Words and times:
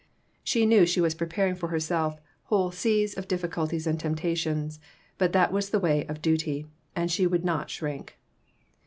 She 0.43 0.65
knew 0.65 0.87
she 0.87 0.99
was 0.99 1.13
preparing 1.13 1.53
for 1.53 1.67
herself 1.69 2.19
whole 2.45 2.71
seas 2.71 3.15
of 3.15 3.27
difficulties 3.27 3.85
and 3.85 3.99
temptations, 3.99 4.79
but 5.19 5.31
that 5.33 5.51
was 5.53 5.69
the 5.69 5.77
way 5.79 6.07
of 6.07 6.23
duty, 6.23 6.65
and 6.95 7.11
she 7.11 7.27
would 7.27 7.45
not 7.45 7.69
shrink. 7.69 8.17